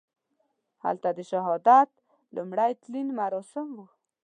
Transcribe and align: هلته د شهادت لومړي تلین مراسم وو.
هلته 0.83 1.09
د 1.17 1.19
شهادت 1.31 1.89
لومړي 2.35 2.71
تلین 2.83 3.07
مراسم 3.19 3.67
وو. 3.75 3.85